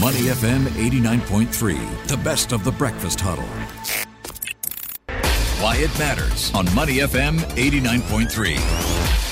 Money 0.00 0.22
FM 0.22 0.64
89.3, 0.64 2.08
the 2.08 2.16
best 2.16 2.50
of 2.50 2.64
the 2.64 2.72
breakfast 2.72 3.20
huddle. 3.20 3.44
Why 5.62 5.76
it 5.76 5.96
matters 6.00 6.52
on 6.52 6.64
Money 6.74 6.96
FM 6.96 7.38
89.3. 7.38 9.23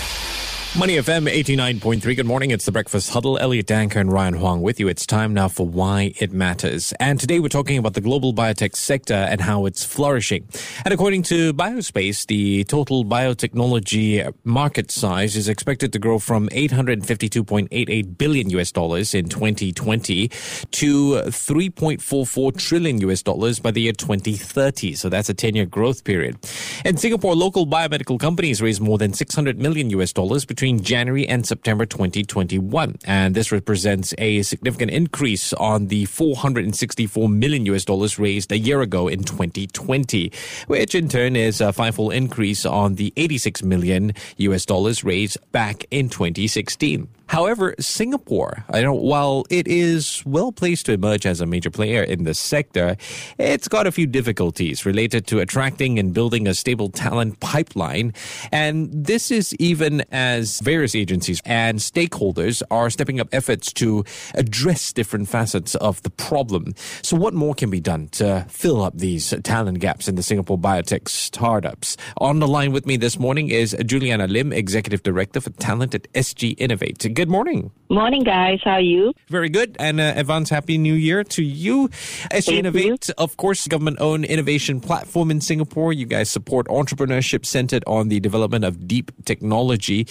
Money 0.78 0.96
FM 0.96 1.30
89.3. 1.30 2.16
Good 2.16 2.24
morning. 2.24 2.50
It's 2.50 2.64
the 2.64 2.72
Breakfast 2.72 3.10
Huddle. 3.10 3.36
Elliot 3.36 3.66
Danker 3.66 3.96
and 3.96 4.10
Ryan 4.10 4.32
Huang 4.32 4.62
with 4.62 4.80
you. 4.80 4.88
It's 4.88 5.04
time 5.04 5.34
now 5.34 5.46
for 5.46 5.66
Why 5.66 6.14
It 6.18 6.32
Matters. 6.32 6.94
And 6.98 7.20
today 7.20 7.40
we're 7.40 7.48
talking 7.48 7.76
about 7.76 7.92
the 7.92 8.00
global 8.00 8.32
biotech 8.32 8.74
sector 8.74 9.12
and 9.12 9.42
how 9.42 9.66
it's 9.66 9.84
flourishing. 9.84 10.48
And 10.86 10.94
according 10.94 11.24
to 11.24 11.52
Biospace, 11.52 12.26
the 12.26 12.64
total 12.64 13.04
biotechnology 13.04 14.32
market 14.44 14.90
size 14.90 15.36
is 15.36 15.46
expected 15.46 15.92
to 15.92 15.98
grow 15.98 16.18
from 16.18 16.48
852.88 16.48 18.16
billion 18.16 18.48
US 18.48 18.72
dollars 18.72 19.12
in 19.12 19.28
2020 19.28 20.28
to 20.28 21.12
3.44 21.12 22.56
trillion 22.56 22.98
US 23.10 23.22
dollars 23.22 23.60
by 23.60 23.72
the 23.72 23.82
year 23.82 23.92
2030. 23.92 24.94
So 24.94 25.10
that's 25.10 25.28
a 25.28 25.34
10 25.34 25.54
year 25.54 25.66
growth 25.66 26.02
period. 26.04 26.38
In 26.86 26.96
Singapore, 26.96 27.34
local 27.34 27.66
biomedical 27.66 28.18
companies 28.18 28.62
raised 28.62 28.80
more 28.80 28.96
than 28.96 29.12
600 29.12 29.58
million 29.58 29.90
US 29.90 30.14
dollars 30.14 30.46
between 30.46 30.61
between 30.62 30.80
January 30.80 31.26
and 31.26 31.44
September 31.44 31.84
2021. 31.84 32.94
And 33.04 33.34
this 33.34 33.50
represents 33.50 34.14
a 34.16 34.42
significant 34.42 34.92
increase 34.92 35.52
on 35.54 35.88
the 35.88 36.04
464 36.04 37.28
million 37.28 37.66
US 37.66 37.84
dollars 37.84 38.16
raised 38.16 38.52
a 38.52 38.58
year 38.58 38.80
ago 38.80 39.08
in 39.08 39.24
2020, 39.24 40.30
which 40.68 40.94
in 40.94 41.08
turn 41.08 41.34
is 41.34 41.60
a 41.60 41.72
fivefold 41.72 42.12
increase 42.12 42.64
on 42.64 42.94
the 42.94 43.12
86 43.16 43.64
million 43.64 44.12
US 44.36 44.64
dollars 44.64 45.02
raised 45.02 45.36
back 45.50 45.84
in 45.90 46.08
2016. 46.08 47.08
However, 47.32 47.74
Singapore, 47.80 48.62
know, 48.74 48.92
while 48.92 49.46
it 49.48 49.66
is 49.66 50.22
well 50.26 50.52
placed 50.52 50.84
to 50.84 50.92
emerge 50.92 51.24
as 51.24 51.40
a 51.40 51.46
major 51.46 51.70
player 51.70 52.02
in 52.02 52.24
the 52.24 52.34
sector, 52.34 52.94
it's 53.38 53.68
got 53.68 53.86
a 53.86 53.90
few 53.90 54.06
difficulties 54.06 54.84
related 54.84 55.26
to 55.28 55.40
attracting 55.40 55.98
and 55.98 56.12
building 56.12 56.46
a 56.46 56.52
stable 56.52 56.90
talent 56.90 57.40
pipeline. 57.40 58.12
And 58.52 58.90
this 58.92 59.30
is 59.30 59.54
even 59.54 60.04
as 60.12 60.60
various 60.60 60.94
agencies 60.94 61.40
and 61.46 61.78
stakeholders 61.78 62.62
are 62.70 62.90
stepping 62.90 63.18
up 63.18 63.28
efforts 63.32 63.72
to 63.80 64.04
address 64.34 64.92
different 64.92 65.26
facets 65.26 65.74
of 65.76 66.02
the 66.02 66.10
problem. 66.10 66.74
So, 67.00 67.16
what 67.16 67.32
more 67.32 67.54
can 67.54 67.70
be 67.70 67.80
done 67.80 68.08
to 68.08 68.44
fill 68.50 68.82
up 68.82 68.98
these 68.98 69.32
talent 69.42 69.78
gaps 69.78 70.06
in 70.06 70.16
the 70.16 70.22
Singapore 70.22 70.58
biotech 70.58 71.08
startups? 71.08 71.96
On 72.18 72.40
the 72.40 72.46
line 72.46 72.72
with 72.72 72.84
me 72.84 72.98
this 72.98 73.18
morning 73.18 73.48
is 73.48 73.74
Juliana 73.86 74.26
Lim, 74.26 74.52
Executive 74.52 75.02
Director 75.02 75.40
for 75.40 75.48
Talent 75.52 75.94
at 75.94 76.12
SG 76.12 76.56
Innovate. 76.58 77.14
Good 77.21 77.21
morning. 77.28 77.70
Morning, 77.88 78.24
guys. 78.24 78.60
How 78.64 78.72
are 78.72 78.80
you? 78.80 79.12
Very 79.28 79.50
good. 79.50 79.76
And 79.78 80.00
uh, 80.00 80.14
advance 80.16 80.48
Happy 80.48 80.78
New 80.78 80.94
Year 80.94 81.24
to 81.24 81.42
you. 81.42 81.88
SG 81.88 82.46
Thank 82.46 82.58
Innovate, 82.58 83.10
of 83.18 83.36
course, 83.36 83.68
government 83.68 83.98
owned 84.00 84.24
innovation 84.24 84.80
platform 84.80 85.30
in 85.30 85.40
Singapore. 85.40 85.92
You 85.92 86.06
guys 86.06 86.30
support 86.30 86.66
entrepreneurship 86.68 87.44
centered 87.44 87.84
on 87.86 88.08
the 88.08 88.18
development 88.20 88.64
of 88.64 88.88
deep 88.88 89.12
technology. 89.24 90.06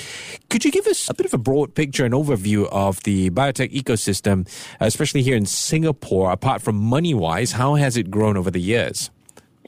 Could 0.50 0.64
you 0.64 0.72
give 0.72 0.86
us 0.86 1.10
a 1.10 1.14
bit 1.14 1.26
of 1.26 1.34
a 1.34 1.40
broad 1.40 1.74
picture 1.74 2.06
and 2.06 2.14
overview 2.14 2.68
of 2.72 3.02
the 3.04 3.32
biotech 3.32 3.74
ecosystem, 3.74 4.48
especially 4.80 5.24
here 5.24 5.36
in 5.36 5.46
Singapore, 5.46 6.32
apart 6.32 6.62
from 6.62 6.76
money 6.76 7.14
wise? 7.14 7.54
How 7.54 7.76
has 7.76 7.98
it 7.98 8.12
grown 8.12 8.38
over 8.38 8.52
the 8.52 8.62
years? 8.62 9.10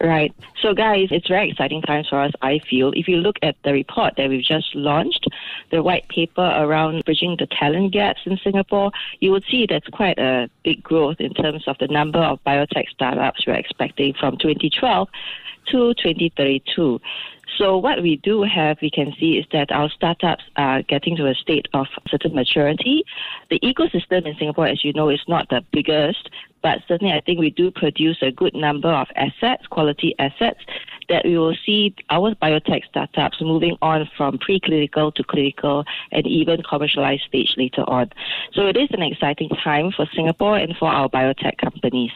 Right. 0.02 0.34
So, 0.62 0.74
guys, 0.74 1.10
it's 1.12 1.28
very 1.28 1.52
exciting 1.52 1.82
times 1.82 2.08
for 2.10 2.20
us, 2.20 2.32
I 2.42 2.60
feel. 2.70 2.92
If 2.96 3.08
you 3.08 3.18
look 3.18 3.38
at 3.42 3.56
the 3.64 3.72
report 3.72 4.16
that 4.18 4.28
we've 4.28 4.44
just 4.44 4.74
launched, 4.76 5.28
the 5.72 5.84
white 5.84 6.08
paper 6.10 6.42
around 6.42 7.06
bridging 7.06 7.36
the 7.38 7.46
talent 7.46 7.94
gaps 7.94 8.22
in 8.26 8.38
Singapore, 8.44 8.92
you 9.20 9.32
would 9.32 9.46
see 9.50 9.68
that's 9.70 9.88
quite 9.88 10.18
a 10.18 10.50
big 10.64 10.84
growth 10.84 11.18
in 11.20 11.34
terms 11.34 11.64
of 11.68 11.78
the 11.80 11.88
number 11.88 12.20
of 12.20 12.44
biotech 12.44 12.90
startups 12.90 13.46
we're 13.46 13.54
expecting 13.54 14.14
from 14.20 14.38
2012 14.38 15.08
to 15.68 15.94
2032. 15.94 17.00
So 17.58 17.78
what 17.78 18.02
we 18.02 18.18
do 18.18 18.44
have, 18.44 18.78
we 18.82 18.90
can 18.90 19.14
see, 19.20 19.38
is 19.38 19.46
that 19.52 19.72
our 19.72 19.90
startups 19.90 20.44
are 20.56 20.82
getting 20.84 21.16
to 21.18 21.28
a 21.28 21.36
state 21.36 21.68
of 21.74 21.88
certain 22.10 22.34
maturity. 22.34 23.04
The 23.50 23.60
ecosystem 23.60 24.26
in 24.26 24.36
Singapore, 24.38 24.68
as 24.68 24.84
you 24.84 24.94
know, 24.94 25.10
is 25.10 25.22
not 25.28 25.50
the 25.50 25.64
biggest, 25.72 26.30
but 26.64 26.80
certainly 26.88 27.14
I 27.14 27.22
think 27.22 27.40
we 27.40 27.52
do 27.52 27.70
produce 27.70 28.18
a 28.22 28.32
good 28.32 28.56
number 28.56 28.90
of 28.90 29.08
assets, 29.16 29.68
quality 29.68 30.16
assets, 30.18 30.60
that 31.10 31.26
we 31.26 31.38
will 31.38 31.56
see 31.66 31.94
our 32.10 32.34
biotech 32.36 32.86
startups 32.86 33.42
moving 33.42 33.78
on 33.82 34.10
from 34.18 34.40
preclinical 34.40 35.14
to 35.14 35.24
clinical 35.24 35.84
and 36.12 36.26
even 36.26 36.64
commercialized 36.68 37.24
stage 37.28 37.54
later 37.58 37.82
on. 37.82 38.10
So 38.54 38.68
it 38.68 38.78
is 38.78 38.90
an 38.92 39.04
exciting 39.04 39.50
time 39.64 39.92
for 39.96 40.08
Singapore 40.16 40.58
and 40.58 40.76
for 40.78 40.90
our 40.90 41.10
biotech 41.10 41.58
companies. 41.58 42.12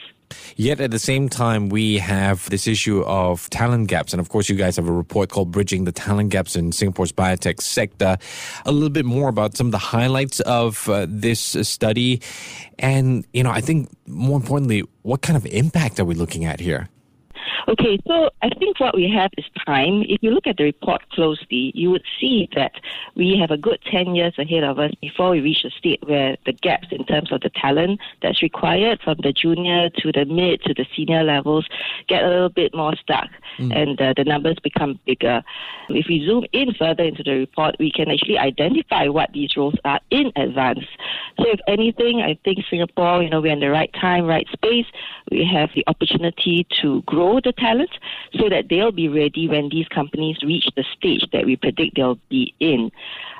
Yet 0.55 0.79
at 0.79 0.91
the 0.91 0.99
same 0.99 1.29
time, 1.29 1.69
we 1.69 1.97
have 1.97 2.49
this 2.49 2.67
issue 2.67 3.03
of 3.03 3.49
talent 3.49 3.87
gaps. 3.87 4.13
And 4.13 4.19
of 4.19 4.29
course, 4.29 4.49
you 4.49 4.55
guys 4.55 4.75
have 4.75 4.87
a 4.87 4.91
report 4.91 5.29
called 5.29 5.51
Bridging 5.51 5.85
the 5.85 5.91
Talent 5.91 6.29
Gaps 6.29 6.55
in 6.55 6.71
Singapore's 6.71 7.11
Biotech 7.11 7.61
Sector. 7.61 8.17
A 8.65 8.71
little 8.71 8.89
bit 8.89 9.05
more 9.05 9.29
about 9.29 9.55
some 9.55 9.67
of 9.67 9.71
the 9.71 9.77
highlights 9.77 10.39
of 10.41 10.89
uh, 10.89 11.05
this 11.07 11.39
study. 11.39 12.21
And, 12.79 13.25
you 13.33 13.43
know, 13.43 13.51
I 13.51 13.61
think 13.61 13.89
more 14.07 14.37
importantly, 14.37 14.83
what 15.03 15.21
kind 15.21 15.37
of 15.37 15.45
impact 15.45 15.99
are 15.99 16.05
we 16.05 16.15
looking 16.15 16.45
at 16.45 16.59
here? 16.59 16.89
Okay, 17.67 17.99
so 18.07 18.29
I 18.41 18.49
think 18.49 18.79
what 18.79 18.95
we 18.95 19.09
have 19.09 19.31
is 19.37 19.45
time. 19.65 20.03
If 20.07 20.21
you 20.21 20.31
look 20.31 20.47
at 20.47 20.57
the 20.57 20.63
report 20.63 21.09
closely, 21.11 21.71
you 21.75 21.91
would 21.91 22.03
see 22.19 22.49
that 22.55 22.73
we 23.15 23.37
have 23.39 23.51
a 23.51 23.57
good 23.57 23.79
10 23.91 24.15
years 24.15 24.33
ahead 24.37 24.63
of 24.63 24.79
us 24.79 24.91
before 25.01 25.31
we 25.31 25.41
reach 25.41 25.63
a 25.65 25.69
state 25.71 26.01
where 26.07 26.37
the 26.45 26.53
gaps 26.53 26.87
in 26.91 27.05
terms 27.05 27.31
of 27.31 27.41
the 27.41 27.49
talent 27.49 27.99
that's 28.21 28.41
required 28.41 28.99
from 29.03 29.17
the 29.23 29.33
junior 29.33 29.89
to 29.97 30.11
the 30.11 30.25
mid 30.25 30.61
to 30.63 30.73
the 30.73 30.85
senior 30.95 31.23
levels 31.23 31.67
get 32.07 32.23
a 32.23 32.27
little 32.27 32.49
bit 32.49 32.73
more 32.75 32.95
stuck 32.95 33.29
mm. 33.57 33.75
and 33.75 34.01
uh, 34.01 34.13
the 34.15 34.23
numbers 34.23 34.57
become 34.63 34.99
bigger. 35.05 35.43
If 35.89 36.07
we 36.07 36.25
zoom 36.25 36.45
in 36.53 36.73
further 36.73 37.03
into 37.03 37.23
the 37.23 37.33
report, 37.33 37.75
we 37.79 37.91
can 37.91 38.09
actually 38.09 38.37
identify 38.37 39.07
what 39.07 39.31
these 39.33 39.55
roles 39.55 39.75
are 39.85 39.99
in 40.09 40.31
advance. 40.35 40.85
So 41.39 41.45
if 41.47 41.59
anything, 41.67 42.21
I 42.21 42.37
think 42.43 42.59
Singapore, 42.69 43.23
you 43.23 43.29
know, 43.29 43.41
we're 43.41 43.53
in 43.53 43.59
the 43.59 43.69
right 43.69 43.93
time, 43.93 44.25
right 44.25 44.47
space. 44.51 44.85
We 45.31 45.45
have 45.45 45.69
the 45.75 45.83
opportunity 45.87 46.65
to 46.81 47.01
grow 47.03 47.39
the 47.47 47.53
talent 47.53 47.89
so 48.37 48.49
that 48.49 48.67
they'll 48.69 48.91
be 48.91 49.07
ready 49.07 49.47
when 49.47 49.69
these 49.69 49.87
companies 49.87 50.37
reach 50.43 50.67
the 50.75 50.83
stage 50.95 51.23
that 51.31 51.45
we 51.45 51.55
predict 51.55 51.95
they'll 51.95 52.19
be 52.29 52.53
in. 52.59 52.91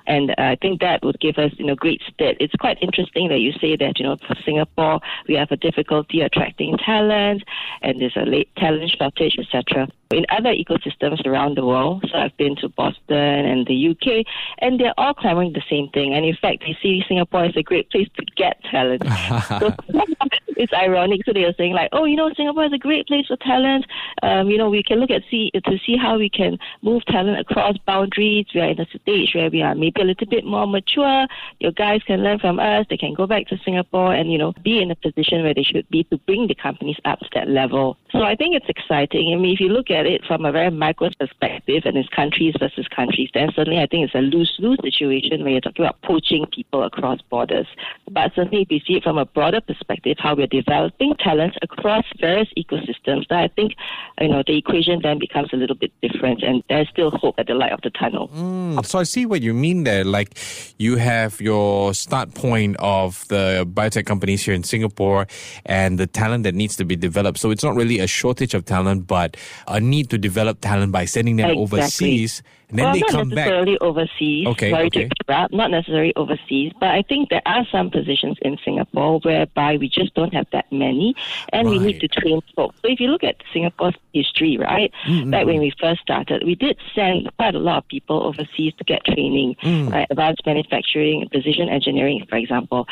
And 0.08 0.32
uh, 0.32 0.36
I 0.38 0.56
think 0.62 0.80
that 0.80 1.04
would 1.04 1.20
give 1.20 1.38
us, 1.38 1.52
you 1.58 1.66
know, 1.66 1.76
great 1.76 2.02
stead. 2.08 2.38
It's 2.40 2.56
quite 2.56 2.78
interesting 2.82 3.28
that 3.28 3.40
you 3.40 3.52
say 3.60 3.76
that, 3.76 4.00
you 4.00 4.06
know, 4.06 4.16
for 4.26 4.36
Singapore, 4.46 5.02
we 5.28 5.36
have 5.36 5.52
a 5.52 5.58
difficulty 5.58 6.22
attracting 6.22 6.78
talent 6.78 7.44
and 7.82 8.00
there's 8.00 8.16
a 8.16 8.26
late 8.26 8.50
talent 8.56 8.90
shortage, 8.98 9.38
etc 9.38 9.90
in 10.12 10.26
other 10.30 10.54
ecosystems 10.54 11.26
around 11.26 11.58
the 11.58 11.66
world. 11.66 12.06
So 12.10 12.18
I've 12.18 12.36
been 12.38 12.56
to 12.58 12.70
Boston 12.70 13.18
and 13.18 13.68
the 13.68 13.90
UK, 13.90 14.26
and 14.60 14.80
they're 14.80 14.94
all 14.98 15.14
clamoring 15.14 15.54
the 15.54 15.64
same 15.70 15.90
thing. 15.90 16.14
And 16.14 16.26
in 16.26 16.36
fact, 16.36 16.64
they 16.66 16.78
see 16.82 17.04
Singapore 17.08 17.46
as 17.46 17.58
a 17.58 17.64
great 17.64 17.90
place 17.90 18.08
to 18.18 18.26
get 18.36 18.62
talent. 18.64 19.04
so 19.60 19.74
it's 20.48 20.74
ironic. 20.74 21.22
So 21.26 21.34
they 21.34 21.44
are 21.44 21.54
saying 21.58 21.74
like, 21.74 21.90
oh, 21.92 22.06
you 22.06 22.16
know, 22.16 22.32
Singapore 22.36 22.66
is 22.66 22.74
a 22.74 22.78
great 22.78 23.08
place 23.08 23.28
for 23.28 23.38
talent. 23.38 23.86
Um, 24.24 24.50
you 24.50 24.58
know, 24.58 24.70
we 24.70 24.84
can 24.84 25.00
look 25.00 25.12
at 25.12 25.24
see 25.30 25.52
to 25.54 25.78
see 25.86 25.98
how 25.98 26.18
we 26.18 26.30
can 26.30 26.58
move 26.82 27.06
talent 27.06 27.40
across 27.40 27.78
boundaries. 27.86 28.46
We 28.54 28.62
are 28.62 28.70
in 28.70 28.80
a 28.80 28.86
stage 28.86 29.32
where 29.34 29.50
we 29.50 29.62
are 29.62 29.76
maybe 29.76 30.02
a 30.02 30.06
little 30.06 30.28
bit 30.28 30.46
more 30.46 30.68
mature. 30.68 31.28
Your 31.60 31.72
guys 31.72 32.02
can 32.04 32.24
learn 32.24 32.40
from 32.40 32.60
us. 32.60 32.86
They 32.90 32.98
can 32.98 33.14
go 33.14 33.28
back 33.28 33.48
to 33.48 33.58
Singapore 33.64 34.14
and 34.14 34.32
you 34.32 34.38
know 34.38 34.54
be 34.64 34.82
in 34.82 34.92
a 34.92 34.96
position 34.96 35.44
where 35.44 35.54
they 35.54 35.64
should 35.64 35.88
be 35.90 36.04
to 36.06 36.18
bring 36.20 36.48
the 36.48 36.56
companies 36.56 36.98
up 37.06 37.20
to 37.20 37.30
that 37.34 37.50
level. 37.50 37.98
So 38.12 38.24
I 38.24 38.36
think 38.36 38.56
it's 38.56 38.70
exciting. 38.70 39.34
I 39.34 39.38
mean, 39.38 39.54
if 39.54 39.60
you 39.60 39.70
look 39.70 39.92
at 39.92 40.06
it 40.06 40.24
from 40.26 40.46
a 40.46 40.52
very 40.52 40.72
micro 40.72 41.10
perspective 41.20 41.84
and 41.86 41.98
it's 41.98 42.10
countries 42.10 42.56
versus 42.60 42.88
countries, 42.88 43.30
then 43.34 43.50
certainly 43.56 43.80
I 43.80 43.88
think 43.88 44.06
it's 44.06 44.16
a 44.16 44.22
lose-lose 44.22 44.80
situation 44.82 45.44
when 45.44 45.54
you're 45.54 45.62
talking 45.62 45.86
about 45.86 46.02
poaching 46.02 46.46
people 46.52 46.84
across 46.84 47.20
borders. 47.30 47.68
But 48.10 48.34
certainly 48.36 48.62
if 48.62 48.72
you 48.72 48.80
see 48.86 48.98
it 48.98 49.04
from 49.04 49.18
a 49.18 49.26
broader 49.26 49.62
perspective, 49.62 50.18
how 50.20 50.36
we're 50.36 50.48
developing 50.48 51.16
talent 51.20 51.58
across 51.62 52.06
various 52.20 52.50
ecosystems, 52.58 53.28
then 53.30 53.40
I 53.40 53.48
think, 53.50 53.74
you 54.20 54.28
know, 54.28 54.44
the 54.46 54.58
equation 54.58 55.00
then 55.04 55.20
becomes 55.20 55.50
a 55.54 55.56
little 55.56 55.76
bit 55.76 55.92
different 56.02 56.42
and 56.42 56.64
there's 56.70 56.90
still 56.90 57.12
hope 57.12 57.36
at 57.38 57.48
the 57.48 57.54
light 57.54 57.72
of 57.72 57.82
the 57.82 57.90
tunnel. 57.92 58.30
Mm, 58.30 58.84
so 58.86 59.00
I 59.00 59.04
see 59.04 59.26
what 59.26 59.42
you 59.42 59.54
mean 59.54 59.84
there. 59.84 60.04
Like 60.04 60.38
you 60.78 60.96
have 60.96 61.40
your 61.40 61.94
start 61.94 62.34
point 62.34 62.78
of 62.80 63.28
the 63.28 63.68
biotech 63.72 64.06
companies 64.06 64.44
here 64.44 64.54
in 64.54 64.64
Singapore 64.64 65.28
and 65.66 66.00
the 66.00 66.08
talent 66.08 66.44
that 66.46 66.56
needs 66.56 66.76
to 66.78 66.86
be 66.86 66.96
developed. 66.96 67.38
So 67.38 67.52
it's 67.52 67.64
not 67.64 67.76
really 67.76 68.00
a 68.00 68.08
shortage 68.08 68.54
of 68.54 68.66
talent, 68.66 69.08
but 69.08 69.38
a 69.68 69.80
need 69.80 70.10
to 70.10 70.18
develop 70.18 70.62
talent 70.62 70.92
by 70.92 71.06
sending 71.06 71.36
them 71.36 71.50
exactly. 71.50 71.80
overseas. 71.80 72.42
And 72.70 72.80
then 72.80 72.86
well, 72.86 72.94
they 72.94 73.00
not 73.00 73.12
come 73.12 73.30
back. 73.30 73.36
necessarily 73.38 73.78
overseas. 73.80 74.48
Okay, 74.48 74.72
Sorry 74.72 74.88
okay. 74.88 75.08
to 75.08 75.10
interrupt. 75.28 75.54
Not 75.54 75.72
necessarily 75.72 76.14
overseas, 76.16 76.74
but 76.80 76.90
I 76.90 77.02
think 77.02 77.30
there 77.30 77.42
are 77.46 77.66
some 77.72 77.90
positions 77.90 78.38
in 78.42 78.58
Singapore 78.66 79.20
whereby 79.20 79.78
we 79.78 79.88
just 79.90 80.14
don't 80.16 80.34
have 80.34 80.48
that 80.52 80.70
many, 80.72 81.16
and 81.54 81.70
we 81.70 81.80
need 81.80 82.00
to 82.02 82.08
train 82.08 82.42
folks. 82.56 82.76
So 82.82 82.90
if 82.90 83.00
you 83.00 83.08
look 83.08 83.24
at 83.24 83.38
Singapore's 83.54 83.96
history, 84.14 84.58
right, 84.58 84.92
Mm, 85.06 85.32
back 85.32 85.46
when 85.46 85.60
we 85.60 85.72
first 85.80 86.02
started, 86.02 86.44
we 86.46 86.56
did 86.56 86.78
send 86.94 87.30
quite 87.38 87.56
a 87.56 87.60
lot 87.60 87.78
of 87.78 87.88
people 87.88 88.22
overseas 88.24 88.74
to 88.78 88.84
get 88.84 89.04
training, 89.06 89.56
Mm. 89.64 89.92
right, 89.92 90.08
advanced 90.10 90.46
manufacturing, 90.46 91.28
precision 91.30 91.70
engineering, 91.70 92.26
for 92.30 92.36
example. 92.36 92.86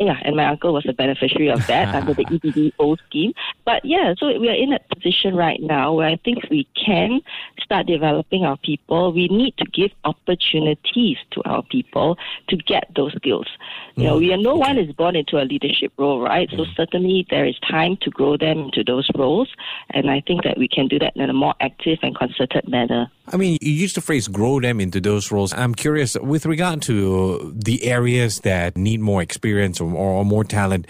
Yeah, 0.00 0.18
and 0.22 0.36
my 0.36 0.46
uncle 0.46 0.72
was 0.72 0.86
a 0.86 0.92
beneficiary 0.92 1.48
of 1.48 1.66
that 1.66 1.94
under 1.94 2.14
the 2.14 2.24
EDDO 2.30 2.96
scheme. 3.06 3.32
But 3.64 3.84
yeah, 3.84 4.14
so 4.18 4.38
we 4.38 4.48
are 4.48 4.54
in 4.54 4.72
a 4.72 4.78
position 4.94 5.34
right 5.34 5.60
now 5.60 5.92
where 5.92 6.08
I 6.08 6.16
think 6.16 6.48
we 6.50 6.66
can 6.74 7.20
start 7.62 7.86
developing 7.86 8.44
our 8.44 8.56
people. 8.56 9.12
We 9.18 9.26
need 9.26 9.54
to 9.58 9.64
give 9.64 9.90
opportunities 10.04 11.16
to 11.32 11.42
our 11.44 11.62
people 11.64 12.16
to 12.50 12.56
get 12.56 12.84
those 12.94 13.12
skills. 13.14 13.48
You 13.96 14.04
know, 14.04 14.16
mm. 14.16 14.20
we 14.20 14.32
are, 14.32 14.36
no 14.36 14.54
one 14.54 14.78
is 14.78 14.92
born 14.92 15.16
into 15.16 15.38
a 15.42 15.44
leadership 15.52 15.92
role, 15.98 16.20
right? 16.20 16.48
So 16.50 16.58
mm. 16.58 16.76
certainly 16.76 17.26
there 17.30 17.44
is 17.44 17.56
time 17.68 17.96
to 18.02 18.10
grow 18.10 18.36
them 18.36 18.58
into 18.66 18.84
those 18.84 19.08
roles, 19.16 19.48
and 19.90 20.08
I 20.08 20.22
think 20.26 20.44
that 20.44 20.56
we 20.56 20.68
can 20.68 20.86
do 20.86 20.98
that 21.00 21.16
in 21.16 21.28
a 21.28 21.32
more 21.32 21.54
active 21.60 21.98
and 22.02 22.16
concerted 22.16 22.68
manner. 22.68 23.10
I 23.32 23.36
mean, 23.36 23.58
you 23.60 23.72
used 23.72 23.96
the 23.96 24.00
phrase 24.00 24.28
grow 24.28 24.60
them 24.60 24.80
into 24.80 25.00
those 25.00 25.32
roles. 25.32 25.52
I'm 25.52 25.74
curious 25.74 26.16
with 26.16 26.46
regard 26.46 26.80
to 26.82 27.52
the 27.56 27.84
areas 27.84 28.40
that 28.40 28.76
need 28.76 29.00
more 29.00 29.20
experience 29.20 29.80
or, 29.80 29.92
or 29.92 30.24
more 30.24 30.44
talent. 30.44 30.86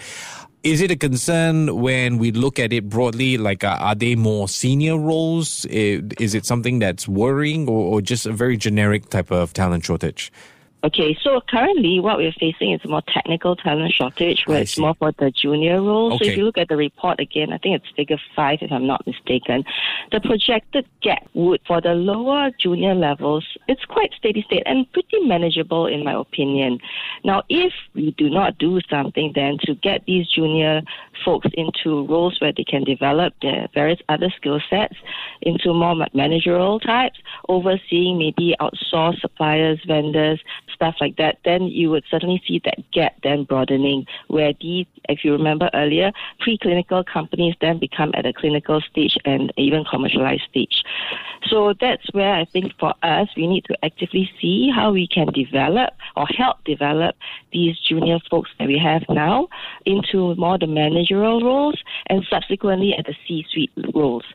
Is 0.61 0.81
it 0.81 0.91
a 0.91 0.97
concern 0.97 1.79
when 1.79 2.17
we 2.17 2.33
look 2.33 2.59
at 2.59 2.73
it 2.73 2.89
broadly? 2.89 3.37
Like, 3.37 3.63
uh, 3.63 3.77
are 3.79 3.95
they 3.95 4.15
more 4.15 4.49
senior 4.49 4.97
roles? 4.97 5.63
Is 5.65 6.35
it 6.35 6.45
something 6.45 6.79
that's 6.79 7.07
worrying 7.07 7.69
or, 7.69 7.95
or 7.95 8.01
just 8.01 8.25
a 8.25 8.33
very 8.33 8.57
generic 8.57 9.09
type 9.09 9.31
of 9.31 9.53
talent 9.53 9.85
shortage? 9.85 10.33
Okay, 10.81 11.17
so 11.21 11.41
currently 11.49 11.99
what 11.99 12.17
we're 12.17 12.31
facing 12.39 12.71
is 12.71 12.79
a 12.85 12.87
more 12.87 13.01
technical 13.13 13.53
talent 13.57 13.91
shortage 13.91 14.43
where 14.45 14.59
I 14.59 14.61
it's 14.61 14.75
see. 14.75 14.81
more 14.81 14.95
for 14.95 15.11
the 15.19 15.29
junior 15.29 15.81
roles. 15.81 16.19
So 16.19 16.25
if 16.25 16.37
you 16.37 16.45
look 16.45 16.57
at 16.57 16.69
the 16.69 16.77
report 16.77 17.19
again, 17.19 17.51
I 17.51 17.57
think 17.57 17.81
it's 17.81 17.95
figure 17.97 18.17
five 18.33 18.59
if 18.61 18.71
I'm 18.71 18.87
not 18.87 19.05
mistaken. 19.05 19.65
The 20.13 20.21
projected 20.21 20.85
gap 21.01 21.27
would 21.33 21.59
for 21.67 21.81
the 21.81 21.95
lower 21.95 22.51
junior 22.57 22.95
levels, 22.95 23.45
it's 23.67 23.83
quite 23.83 24.13
steady 24.17 24.41
state 24.43 24.63
and 24.65 24.89
pretty 24.93 25.19
manageable 25.19 25.85
in 25.85 26.05
my 26.05 26.13
opinion. 26.13 26.79
Now 27.25 27.43
if 27.49 27.73
we 27.93 28.11
do 28.17 28.29
not 28.29 28.57
do 28.57 28.79
something 28.89 29.33
then 29.35 29.57
to 29.63 29.75
get 29.75 30.05
these 30.05 30.27
junior 30.27 30.81
folks 31.25 31.49
into 31.55 32.05
roles 32.07 32.39
where 32.39 32.53
they 32.55 32.63
can 32.63 32.85
develop 32.85 33.33
their 33.41 33.67
various 33.73 33.99
other 34.07 34.29
skill 34.37 34.61
sets 34.69 34.95
into 35.41 35.73
more 35.73 35.95
ma- 35.95 36.07
managerial 36.13 36.79
types, 36.79 37.19
overseeing 37.49 38.17
maybe 38.17 38.55
outsourced 38.61 39.19
suppliers, 39.19 39.79
vendors, 39.85 40.41
stuff 40.73 40.95
like 40.99 41.17
that, 41.17 41.37
then 41.45 41.63
you 41.63 41.89
would 41.89 42.03
certainly 42.09 42.41
see 42.47 42.61
that 42.65 42.79
gap 42.91 43.15
then 43.23 43.43
broadening 43.43 44.05
where 44.27 44.53
these, 44.59 44.85
if 45.07 45.23
you 45.23 45.31
remember 45.31 45.69
earlier, 45.73 46.11
preclinical 46.45 47.05
companies 47.05 47.55
then 47.61 47.79
become 47.79 48.11
at 48.13 48.25
a 48.25 48.33
clinical 48.33 48.81
stage 48.81 49.17
and 49.25 49.53
even 49.57 49.83
commercialized 49.85 50.43
stage. 50.49 50.83
So 51.47 51.73
that's 51.79 52.11
where 52.13 52.33
I 52.33 52.45
think 52.45 52.73
for 52.79 52.93
us, 53.03 53.29
we 53.35 53.47
need 53.47 53.65
to 53.65 53.77
actively 53.83 54.29
see 54.41 54.69
how 54.73 54.91
we 54.91 55.07
can 55.07 55.27
develop 55.27 55.93
or 56.15 56.25
help 56.27 56.63
develop 56.63 57.15
these 57.51 57.77
junior 57.79 58.19
folks 58.29 58.51
that 58.59 58.67
we 58.67 58.77
have 58.77 59.03
now 59.09 59.47
into 59.85 60.35
more 60.35 60.57
the 60.57 60.67
managerial 60.67 61.43
roles 61.43 61.81
and 62.07 62.25
subsequently 62.29 62.93
at 62.93 63.05
the 63.05 63.15
C-suite 63.27 63.71
roles. 63.93 64.25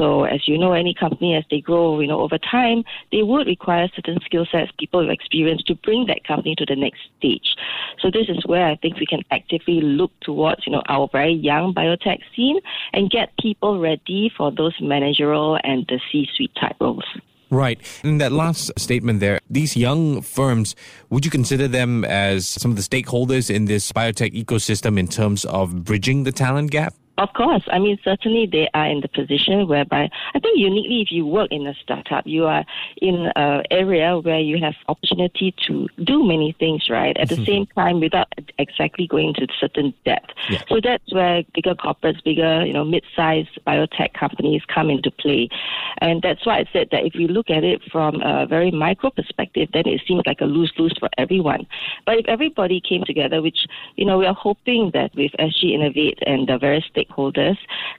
So 0.00 0.24
as 0.24 0.48
you 0.48 0.56
know, 0.56 0.72
any 0.72 0.94
company 0.94 1.34
as 1.34 1.44
they 1.50 1.60
grow, 1.60 2.00
you 2.00 2.06
know, 2.06 2.20
over 2.20 2.38
time, 2.38 2.84
they 3.12 3.22
would 3.22 3.46
require 3.46 3.86
certain 3.94 4.18
skill 4.24 4.46
sets, 4.50 4.72
people 4.78 5.00
with 5.00 5.10
experience 5.10 5.62
to 5.64 5.74
bring 5.74 6.06
that 6.06 6.24
company 6.24 6.54
to 6.56 6.64
the 6.64 6.74
next 6.74 7.00
stage. 7.18 7.54
So 8.00 8.10
this 8.10 8.30
is 8.30 8.46
where 8.46 8.64
I 8.64 8.76
think 8.76 8.98
we 8.98 9.04
can 9.04 9.22
actively 9.30 9.82
look 9.82 10.12
towards, 10.20 10.66
you 10.66 10.72
know, 10.72 10.82
our 10.88 11.06
very 11.12 11.34
young 11.34 11.74
biotech 11.74 12.20
scene 12.34 12.60
and 12.94 13.10
get 13.10 13.36
people 13.38 13.78
ready 13.78 14.32
for 14.34 14.50
those 14.50 14.74
managerial 14.80 15.58
and 15.64 15.84
the 15.88 16.00
C-suite 16.10 16.54
type 16.58 16.76
roles. 16.80 17.04
Right. 17.50 17.78
In 18.02 18.18
that 18.18 18.32
last 18.32 18.70
statement 18.78 19.20
there, 19.20 19.40
these 19.50 19.76
young 19.76 20.22
firms, 20.22 20.74
would 21.10 21.26
you 21.26 21.30
consider 21.30 21.68
them 21.68 22.06
as 22.06 22.46
some 22.46 22.70
of 22.70 22.78
the 22.78 22.82
stakeholders 22.82 23.54
in 23.54 23.66
this 23.66 23.92
biotech 23.92 24.32
ecosystem 24.32 24.98
in 24.98 25.08
terms 25.08 25.44
of 25.44 25.84
bridging 25.84 26.24
the 26.24 26.32
talent 26.32 26.70
gap? 26.70 26.94
Of 27.20 27.34
course. 27.34 27.62
I 27.70 27.78
mean, 27.78 27.98
certainly 28.02 28.46
they 28.46 28.66
are 28.72 28.86
in 28.86 29.02
the 29.02 29.08
position 29.08 29.68
whereby 29.68 30.08
I 30.34 30.38
think 30.38 30.58
uniquely, 30.58 31.02
if 31.02 31.12
you 31.12 31.26
work 31.26 31.48
in 31.50 31.66
a 31.66 31.74
startup, 31.74 32.26
you 32.26 32.46
are 32.46 32.64
in 32.96 33.30
an 33.36 33.62
area 33.70 34.18
where 34.18 34.40
you 34.40 34.58
have 34.58 34.74
opportunity 34.88 35.54
to 35.66 35.86
do 36.02 36.24
many 36.24 36.56
things, 36.58 36.88
right? 36.88 37.14
At 37.18 37.28
the 37.28 37.34
mm-hmm. 37.34 37.44
same 37.44 37.66
time, 37.66 38.00
without 38.00 38.28
exactly 38.58 39.06
going 39.06 39.34
to 39.34 39.46
certain 39.60 39.92
depth. 40.06 40.30
Yeah. 40.48 40.62
So 40.70 40.80
that's 40.82 41.12
where 41.12 41.42
bigger 41.54 41.74
corporates, 41.74 42.24
bigger, 42.24 42.64
you 42.64 42.72
know, 42.72 42.86
mid-sized 42.86 43.58
biotech 43.66 44.14
companies 44.14 44.62
come 44.74 44.88
into 44.88 45.10
play. 45.10 45.50
And 45.98 46.22
that's 46.22 46.46
why 46.46 46.60
I 46.60 46.64
said 46.72 46.88
that 46.92 47.04
if 47.04 47.14
you 47.16 47.28
look 47.28 47.50
at 47.50 47.64
it 47.64 47.82
from 47.92 48.22
a 48.22 48.46
very 48.46 48.70
micro 48.70 49.10
perspective, 49.10 49.68
then 49.74 49.86
it 49.86 50.00
seems 50.08 50.22
like 50.24 50.40
a 50.40 50.46
lose-lose 50.46 50.96
for 50.98 51.10
everyone. 51.18 51.66
But 52.06 52.16
if 52.20 52.28
everybody 52.28 52.80
came 52.80 53.04
together, 53.04 53.42
which, 53.42 53.66
you 53.96 54.06
know, 54.06 54.16
we 54.16 54.24
are 54.24 54.32
hoping 54.32 54.92
that 54.94 55.14
with 55.14 55.32
SG 55.38 55.74
Innovate 55.74 56.18
and 56.26 56.48
the 56.48 56.56
various 56.56 56.86
stakeholders 56.94 57.09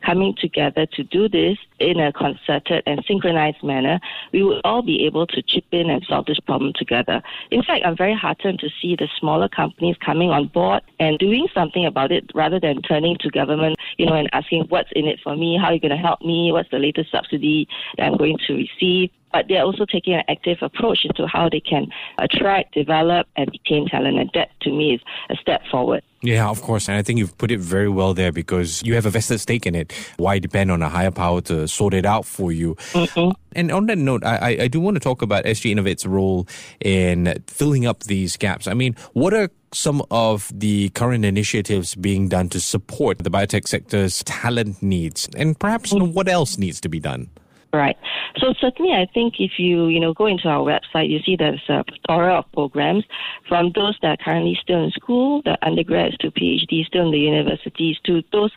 coming 0.05 0.35
together 0.39 0.85
to 0.93 1.03
do 1.03 1.29
this 1.29 1.57
in 1.79 1.99
a 1.99 2.11
concerted 2.13 2.83
and 2.85 3.03
synchronized 3.07 3.63
manner, 3.63 3.99
we 4.31 4.43
would 4.43 4.61
all 4.63 4.81
be 4.81 5.05
able 5.05 5.27
to 5.27 5.41
chip 5.41 5.65
in 5.71 5.89
and 5.89 6.03
solve 6.07 6.25
this 6.25 6.39
problem 6.39 6.73
together. 6.75 7.21
In 7.51 7.63
fact, 7.63 7.85
I'm 7.85 7.97
very 7.97 8.15
heartened 8.15 8.59
to 8.59 8.69
see 8.81 8.95
the 8.95 9.07
smaller 9.19 9.49
companies 9.49 9.95
coming 10.03 10.29
on 10.29 10.47
board 10.47 10.81
and 10.99 11.17
doing 11.19 11.47
something 11.53 11.85
about 11.85 12.11
it 12.11 12.31
rather 12.33 12.59
than 12.59 12.81
turning 12.81 13.17
to 13.19 13.29
government, 13.29 13.77
you 13.97 14.05
know, 14.05 14.15
and 14.15 14.29
asking 14.33 14.65
what's 14.69 14.89
in 14.93 15.07
it 15.07 15.19
for 15.23 15.35
me, 15.35 15.57
how 15.57 15.67
are 15.67 15.73
you 15.73 15.79
going 15.79 15.91
to 15.91 15.97
help 15.97 16.21
me, 16.21 16.51
what's 16.51 16.69
the 16.71 16.79
latest 16.79 17.11
subsidy 17.11 17.67
that 17.97 18.05
I'm 18.05 18.17
going 18.17 18.37
to 18.47 18.53
receive 18.53 19.09
but 19.33 19.45
they're 19.47 19.63
also 19.63 19.85
taking 19.85 20.13
an 20.13 20.23
active 20.27 20.57
approach 20.61 21.05
into 21.05 21.25
how 21.25 21.47
they 21.49 21.61
can 21.61 21.87
attract, 22.17 22.73
develop, 22.73 23.27
and 23.37 23.49
retain 23.49 23.87
talent. 23.87 24.19
And 24.19 24.29
that, 24.33 24.49
to 24.61 24.71
me, 24.71 24.95
is 24.95 25.01
a 25.29 25.35
step 25.37 25.61
forward. 25.71 26.03
Yeah, 26.23 26.49
of 26.49 26.61
course. 26.61 26.87
And 26.87 26.97
I 26.97 27.01
think 27.01 27.17
you've 27.17 27.35
put 27.37 27.51
it 27.51 27.59
very 27.59 27.89
well 27.89 28.13
there 28.13 28.31
because 28.31 28.83
you 28.83 28.93
have 28.93 29.05
a 29.05 29.09
vested 29.09 29.39
stake 29.39 29.65
in 29.65 29.73
it. 29.73 29.91
Why 30.17 30.37
depend 30.37 30.69
on 30.71 30.81
a 30.83 30.89
higher 30.89 31.09
power 31.11 31.41
to 31.41 31.67
sort 31.67 31.93
it 31.95 32.05
out 32.05 32.25
for 32.25 32.51
you? 32.51 32.75
Mm-hmm. 32.93 33.31
And 33.53 33.71
on 33.71 33.87
that 33.87 33.97
note, 33.97 34.23
I, 34.23 34.57
I- 34.61 34.67
do 34.67 34.79
want 34.79 34.95
to 34.95 34.99
talk 35.01 35.21
about 35.21 35.43
SG 35.45 35.71
Innovate's 35.71 36.05
role 36.05 36.47
in 36.79 37.43
filling 37.47 37.85
up 37.85 38.03
these 38.03 38.37
gaps. 38.37 38.67
I 38.67 38.73
mean, 38.73 38.95
what 39.13 39.33
are 39.33 39.49
some 39.73 40.01
of 40.11 40.51
the 40.53 40.89
current 40.89 41.25
initiatives 41.25 41.95
being 41.95 42.29
done 42.29 42.49
to 42.49 42.59
support 42.59 43.19
the 43.19 43.29
biotech 43.31 43.67
sector's 43.67 44.23
talent 44.23 44.81
needs? 44.81 45.27
And 45.35 45.59
perhaps 45.59 45.91
know, 45.91 46.05
what 46.05 46.27
else 46.29 46.57
needs 46.57 46.79
to 46.81 46.89
be 46.89 46.99
done? 46.99 47.29
Right. 47.73 47.97
So 48.35 48.53
certainly, 48.59 48.91
I 48.91 49.07
think 49.13 49.35
if 49.39 49.57
you 49.57 49.87
you 49.87 49.99
know 49.99 50.13
go 50.13 50.25
into 50.25 50.49
our 50.49 50.59
website, 50.59 51.09
you 51.09 51.19
see 51.25 51.37
there's 51.37 51.63
a 51.69 51.85
plethora 51.85 52.39
of 52.39 52.51
programs 52.51 53.05
from 53.47 53.71
those 53.73 53.97
that 54.01 54.19
are 54.19 54.23
currently 54.23 54.57
still 54.61 54.83
in 54.83 54.91
school, 54.91 55.41
the 55.43 55.57
undergrads 55.65 56.17
to 56.17 56.31
PhD, 56.31 56.85
still 56.85 57.05
in 57.05 57.11
the 57.11 57.19
universities, 57.19 57.97
to 58.03 58.23
those 58.33 58.51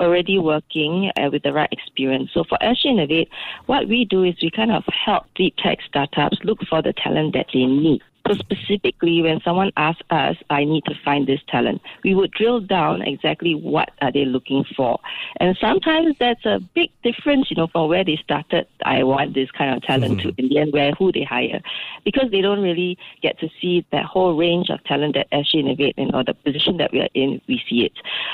already 0.00 0.38
working 0.38 1.10
uh, 1.16 1.30
with 1.32 1.44
the 1.44 1.52
right 1.52 1.72
experience. 1.72 2.30
So 2.34 2.44
for 2.44 2.58
SG 2.60 2.86
Innovate, 2.86 3.30
what 3.66 3.88
we 3.88 4.04
do 4.04 4.22
is 4.22 4.34
we 4.42 4.50
kind 4.50 4.70
of 4.70 4.84
help 4.92 5.24
deep 5.34 5.56
tech 5.56 5.78
startups 5.88 6.38
look 6.44 6.58
for 6.68 6.82
the 6.82 6.92
talent 6.92 7.32
that 7.34 7.46
they 7.54 7.64
need. 7.64 8.02
So 8.28 8.34
specifically, 8.34 9.22
when 9.22 9.40
someone 9.40 9.72
asks 9.76 10.02
us, 10.10 10.36
I 10.50 10.64
need 10.64 10.84
to 10.84 10.94
find 11.04 11.26
this 11.26 11.40
talent, 11.48 11.80
we 12.04 12.14
would 12.14 12.30
drill 12.32 12.60
down 12.60 13.02
exactly 13.02 13.54
what 13.54 13.90
are 14.02 14.12
they 14.12 14.24
looking 14.24 14.64
for. 14.76 14.98
And 15.40 15.56
sometimes 15.60 16.16
that's 16.18 16.44
a 16.44 16.60
big 16.74 16.90
difference, 17.02 17.50
you 17.50 17.56
know, 17.56 17.68
from 17.68 17.88
where 17.88 18.04
they 18.04 18.16
started, 18.22 18.66
I 18.84 19.02
want 19.02 19.34
this 19.34 19.50
kind 19.50 19.74
of 19.74 19.82
talent 19.82 20.20
to 20.20 20.28
mm-hmm. 20.28 20.40
in 20.40 20.48
the 20.48 20.58
end 20.58 20.72
where 20.72 20.92
who 20.92 21.10
they 21.10 21.24
hire. 21.24 21.60
Because 22.04 22.30
they 22.30 22.40
don't 22.40 22.60
really 22.60 22.98
get 23.22 23.38
to 23.40 23.48
see 23.60 23.86
that 23.92 24.04
whole 24.04 24.36
range 24.36 24.68
of 24.70 24.82
talent 24.84 25.14
that 25.14 25.30
SG 25.30 25.60
Innovate 25.60 25.94
and 25.96 26.14
or 26.14 26.24
the 26.24 26.34
position 26.34 26.76
that 26.76 26.92
we 26.92 27.00
are 27.00 27.08
in, 27.14 27.40
we 27.48 27.62
see 27.68 27.84
it. 27.84 27.92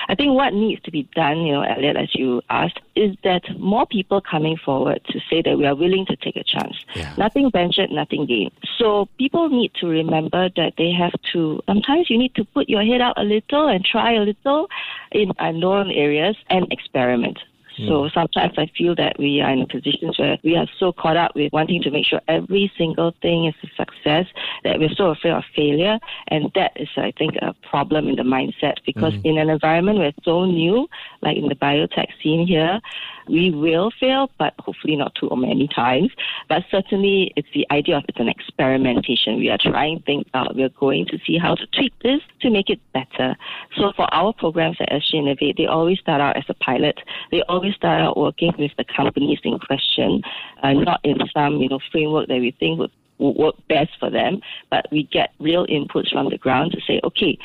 I 0.09 0.15
think 0.15 0.35
what 0.35 0.53
needs 0.53 0.83
to 0.83 0.91
be 0.91 1.05
done, 1.15 1.39
you 1.39 1.53
know, 1.53 1.63
Elliot, 1.63 1.97
as 1.97 2.15
you 2.15 2.43
asked, 2.51 2.81
is 2.97 3.17
that 3.25 3.43
more 3.59 3.87
people 3.87 4.21
coming 4.21 4.57
forward 4.57 5.01
to 5.09 5.21
say 5.31 5.43
that 5.43 5.57
we 5.57 5.67
are 5.67 5.75
willing 5.75 6.07
to 6.07 6.17
take 6.17 6.37
a 6.37 6.45
chance. 6.45 6.77
Yeah. 6.95 7.15
Nothing 7.17 7.51
ventured, 7.51 7.91
nothing 7.91 8.27
gained. 8.27 8.53
So 8.79 9.09
people 9.19 9.49
need 9.49 9.73
to 9.81 9.84
remember 9.89 10.49
that 10.57 10.75
they 10.79 10.93
have 10.93 11.13
to, 11.33 11.61
sometimes 11.67 12.11
you 12.11 12.19
need 12.19 12.35
to 12.35 12.45
put 12.45 12.69
your 12.69 12.83
head 12.83 13.01
out 13.01 13.19
a 13.19 13.25
little 13.25 13.69
and 13.69 13.85
try 13.85 14.13
a 14.13 14.21
little 14.21 14.69
in 15.13 15.33
unknown 15.39 15.91
areas 15.91 16.37
and 16.51 16.67
experiment. 16.73 17.39
So 17.77 18.05
hmm. 18.05 18.09
sometimes 18.15 18.55
I 18.57 18.71
feel 18.77 18.95
that 18.97 19.19
we 19.19 19.41
are 19.41 19.51
in 19.51 19.67
positions 19.67 20.19
where 20.19 20.39
we 20.45 20.57
are 20.57 20.67
so 20.79 20.93
caught 20.93 21.17
up 21.17 21.35
with 21.35 21.53
wanting 21.53 21.83
to 21.83 21.91
make 21.91 22.07
sure 22.07 22.21
every 22.29 22.71
single 22.79 23.13
thing 23.23 23.47
is 23.47 23.55
a 23.63 23.69
success 23.77 24.27
that 24.63 24.79
we're 24.79 24.95
so 24.95 25.11
afraid 25.11 25.33
of 25.33 25.45
failure. 25.57 25.99
And 26.29 26.51
that 26.55 26.73
is, 26.77 26.89
I 26.97 27.13
think, 27.19 27.35
a 27.43 27.55
problem 27.69 28.09
in 28.09 28.17
the 28.17 28.23
mindset 28.23 28.77
because 28.87 29.15
hmm. 29.15 29.27
in 29.27 29.39
an 29.39 29.51
environment 29.51 29.99
where 29.99 30.09
it's 30.09 30.25
so 30.25 30.45
new, 30.45 30.89
like 31.23 31.37
in 31.37 31.49
the 31.49 31.57
biotech 31.57 32.09
scene 32.23 32.47
here, 32.47 32.81
We 33.29 33.51
will 33.51 33.91
fail, 33.99 34.31
but 34.39 34.55
hopefully 34.59 34.97
not 34.97 35.15
too 35.15 35.31
many 35.35 35.69
times. 35.69 36.11
But 36.49 36.65
certainly, 36.71 37.33
it's 37.37 37.49
the 37.55 37.67
idea 37.71 37.97
of 37.97 38.05
it's 38.09 38.21
an 38.21 38.29
experimentation. 38.29 39.39
We 39.39 39.51
are 39.51 39.59
trying 39.59 40.01
things 40.01 40.27
out. 40.35 40.57
We're 40.57 40.69
going 40.69 41.07
to 41.07 41.19
see 41.27 41.39
how 41.39 41.55
to 41.55 41.67
tweak 41.69 41.93
this 42.03 42.21
to 42.41 42.51
make 42.51 42.71
it 42.71 42.81
better. 42.93 43.37
So 43.77 43.93
for 43.97 44.13
our 44.13 44.33
programs 44.33 44.77
at 44.81 44.91
SG 44.91 45.15
Innovate, 45.15 45.57
they 45.57 45.67
always 45.67 45.99
start 46.01 46.21
out 46.21 46.37
as 46.37 46.45
a 46.49 46.55
pilot. 46.55 46.99
They 47.31 47.43
always 47.43 47.75
start 47.75 48.01
out 48.01 48.17
working 48.17 48.53
with 48.59 48.73
the 48.77 48.85
companies 48.85 49.39
in 49.45 49.59
question, 49.59 50.23
uh, 50.63 50.73
not 50.73 51.01
in 51.05 51.19
some 51.33 51.57
you 51.57 51.69
know 51.69 51.81
framework 51.91 52.29
that 52.29 52.41
we 52.41 52.51
think 52.59 52.79
would 52.79 52.91
work 53.19 53.55
best 53.69 53.91
for 53.99 54.11
them. 54.11 54.41
But 54.71 54.87
we 54.91 55.05
get 55.05 55.33
real 55.39 55.67
inputs 55.67 56.13
from 56.13 56.31
the 56.31 56.39
ground 56.39 56.73
to 56.73 56.81
say, 56.87 57.01
okay, 57.05 57.39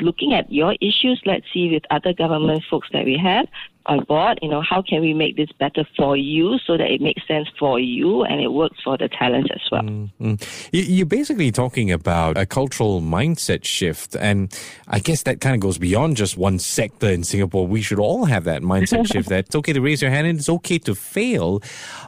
looking 0.00 0.34
at 0.34 0.50
your 0.52 0.74
issues, 0.80 1.20
let's 1.26 1.46
see 1.52 1.70
with 1.70 1.82
other 1.90 2.12
government 2.12 2.62
folks 2.70 2.88
that 2.92 3.04
we 3.04 3.18
have 3.18 3.46
on 3.86 4.04
board, 4.04 4.38
you 4.42 4.48
know, 4.48 4.60
how 4.60 4.82
can 4.82 5.00
we 5.00 5.14
make 5.14 5.36
this 5.36 5.50
better 5.58 5.84
for 5.96 6.16
you 6.16 6.58
so 6.66 6.76
that 6.76 6.90
it 6.90 7.00
makes 7.00 7.26
sense 7.26 7.48
for 7.58 7.78
you 7.78 8.24
and 8.24 8.40
it 8.40 8.52
works 8.52 8.78
for 8.82 8.96
the 8.96 9.08
talent 9.08 9.50
as 9.52 9.60
well. 9.70 9.82
Mm-hmm. 9.82 10.34
You're 10.72 11.06
basically 11.06 11.52
talking 11.52 11.90
about 11.90 12.36
a 12.36 12.46
cultural 12.46 13.00
mindset 13.00 13.64
shift. 13.64 14.16
And 14.16 14.56
I 14.88 14.98
guess 14.98 15.22
that 15.22 15.40
kind 15.40 15.54
of 15.54 15.60
goes 15.60 15.78
beyond 15.78 16.16
just 16.16 16.36
one 16.36 16.58
sector 16.58 17.08
in 17.08 17.24
Singapore. 17.24 17.66
We 17.66 17.82
should 17.82 17.98
all 17.98 18.24
have 18.24 18.44
that 18.44 18.62
mindset 18.62 19.06
shift 19.12 19.28
that 19.28 19.46
it's 19.46 19.56
okay 19.56 19.72
to 19.72 19.80
raise 19.80 20.02
your 20.02 20.10
hand 20.10 20.26
and 20.26 20.38
it's 20.38 20.48
okay 20.48 20.78
to 20.80 20.94
fail. 20.94 21.62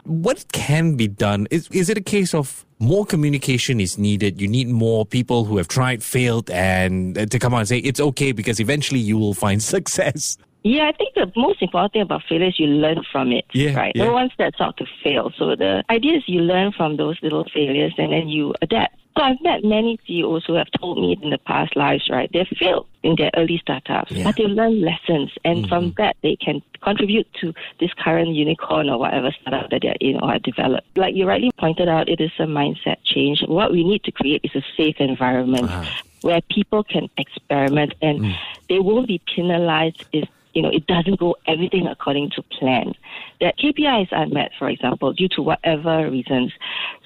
What 0.05 0.51
can 0.53 0.97
be 0.97 1.09
done? 1.09 1.47
Is, 1.51 1.69
is 1.69 1.89
it 1.89 1.97
a 1.97 2.03
case 2.03 2.35
of 2.35 2.65
more 2.81 3.05
communication 3.05 3.81
is 3.81 3.99
needed. 3.99 4.41
You 4.41 4.47
need 4.47 4.69
more 4.69 5.05
people 5.05 5.45
who 5.45 5.57
have 5.57 5.67
tried, 5.67 6.03
failed, 6.03 6.49
and 6.51 7.19
uh, 7.19 7.27
to 7.27 7.39
come 7.39 7.53
out 7.53 7.59
and 7.59 7.69
say 7.69 7.79
it's 7.79 7.99
okay 7.99 8.33
because 8.33 8.61
eventually 8.61 9.01
you 9.01 9.19
will 9.19 9.35
find 9.35 9.61
success. 9.77 10.39
Yeah, 10.69 10.87
I 10.87 10.93
think 10.93 11.15
the 11.15 11.33
most 11.35 11.63
important 11.63 11.95
thing 11.95 12.03
about 12.03 12.25
failure 12.29 12.49
is 12.49 12.61
you 12.61 12.67
learn 12.67 13.03
from 13.11 13.33
it. 13.33 13.47
Yeah, 13.53 13.75
right. 13.75 13.93
Yeah. 13.95 14.05
No 14.05 14.13
one 14.13 14.29
sets 14.37 14.61
out 14.61 14.77
to 14.77 14.85
fail. 15.03 15.33
So 15.39 15.57
the 15.57 15.83
idea 15.89 16.19
is 16.19 16.25
you 16.27 16.43
learn 16.43 16.73
from 16.73 16.99
those 16.99 17.17
little 17.23 17.47
failures 17.55 17.95
and 17.97 18.13
then 18.13 18.29
you 18.29 18.53
adapt. 18.61 18.95
So 19.17 19.25
I've 19.25 19.41
met 19.41 19.65
many 19.65 19.99
CEOs 20.07 20.45
who 20.47 20.53
have 20.55 20.71
told 20.79 20.99
me 20.99 21.19
in 21.23 21.31
the 21.31 21.39
past 21.39 21.75
lives, 21.75 22.11
right, 22.11 22.31
they've 22.35 22.47
failed 22.59 22.87
in 23.03 23.17
their 23.17 23.31
early 23.35 23.59
startups, 23.59 24.13
yeah. 24.13 24.25
but 24.25 24.37
they 24.37 24.45
learn 24.45 24.83
lessons, 24.83 25.33
and 25.45 25.61
mm-hmm. 25.61 25.69
from 25.69 25.95
that 25.97 26.17
they 26.23 26.37
can 26.37 26.63
contribute 26.83 27.27
to 27.41 27.53
this 27.81 27.91
current 27.99 28.29
unicorn 28.35 28.91
or 28.91 28.99
whatever 28.99 29.33
startup 29.41 29.71
that 29.71 29.81
they're 29.83 29.97
in 30.01 30.21
or 30.21 30.39
developed. 30.39 30.87
Like 30.97 31.17
you 31.17 31.27
rightly 31.27 31.51
pointed 31.59 31.89
out, 31.89 32.09
it 32.09 32.21
is 32.21 32.31
a 32.39 32.43
mindset 32.43 32.99
change. 33.05 33.43
What 33.49 33.73
we 33.73 33.83
need 33.83 34.05
to 34.05 34.13
create 34.13 34.43
is 34.45 34.55
a 34.55 34.63
safe 34.77 34.97
environment 35.01 35.65
uh-huh. 35.65 35.91
where 36.21 36.41
people 36.43 36.85
can 36.85 37.09
experiment 37.17 37.95
and 38.03 38.21
mm. 38.21 38.37
they 38.69 38.79
won't 38.79 39.09
be 39.09 39.21
penalized 39.35 40.05
if 40.13 40.29
you 40.59 40.63
know, 40.63 40.71
it 40.71 40.89
doesn't 40.89 41.21
go 41.21 41.37
everything 41.47 41.87
according 41.87 42.31
to 42.31 42.43
plan. 42.43 42.93
That 43.41 43.57
KPIs 43.59 44.13
are 44.13 44.27
met, 44.27 44.51
for 44.59 44.69
example, 44.69 45.13
due 45.13 45.29
to 45.37 45.41
whatever 45.41 46.11
reasons. 46.11 46.53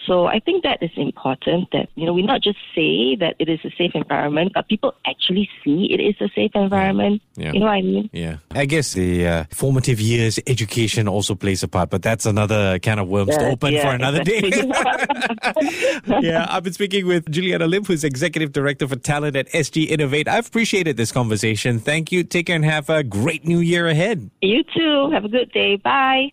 So 0.07 0.27
I 0.27 0.41
think 0.41 0.65
that 0.65 0.83
is 0.83 0.91
important 0.97 1.71
that, 1.73 1.89
you 1.95 2.07
know, 2.07 2.13
we 2.13 2.23
not 2.23 2.43
just 2.43 2.59
say 2.75 3.17
that 3.17 3.37
it 3.39 3.49
is 3.49 3.61
a 3.65 3.71
safe 3.77 3.93
environment, 3.95 4.53
but 4.55 4.69
people 4.69 4.95
actually 5.07 5.49
see 5.65 5.93
it 5.93 6.01
is 6.01 6.15
a 6.21 6.29
safe 6.35 6.51
environment. 6.55 7.23
Yeah. 7.37 7.53
You 7.53 7.61
know 7.61 7.67
what 7.67 7.73
I 7.73 7.83
mean? 7.83 8.11
Yeah. 8.13 8.39
I 8.51 8.65
guess 8.65 8.93
the 8.95 9.27
uh, 9.27 9.45
formative 9.51 10.01
years 10.01 10.39
education 10.47 11.09
also 11.09 11.35
plays 11.35 11.63
a 11.63 11.69
part, 11.69 11.91
but 11.91 12.03
that's 12.03 12.27
another 12.27 12.79
can 12.79 12.99
of 12.99 13.09
worms 13.09 13.37
to 13.37 13.47
open 13.47 13.75
yeah, 13.75 13.83
for 13.83 13.95
another 13.95 14.23
exactly. 14.25 14.51
day. 14.51 16.01
yeah. 16.29 16.47
I've 16.49 16.65
been 16.65 16.73
speaking 16.73 17.07
with 17.07 17.31
Juliana 17.31 17.67
Lim, 17.67 17.85
who's 17.85 18.05
Executive 18.05 18.53
Director 18.53 18.89
for 18.89 18.97
Talent 18.97 19.37
at 19.37 19.49
SG 19.51 19.89
Innovate. 19.89 20.29
I've 20.29 20.47
appreciated 20.47 20.97
this 20.97 21.13
conversation. 21.13 21.79
Thank 21.79 22.11
you. 22.11 22.25
Take 22.25 22.47
care 22.47 22.57
and 22.57 22.65
have 22.65 22.91
a 22.91 23.03
great 23.03 23.45
new 23.45 23.61
year 23.61 23.89
ahead. 23.89 24.31
You 24.41 24.65
too. 24.65 25.11
Have 25.13 25.25
a 25.25 25.29
good 25.29 25.53
day. 25.53 25.77
Bye. 25.77 26.33